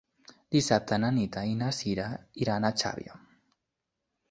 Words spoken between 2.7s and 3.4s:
Xàbia.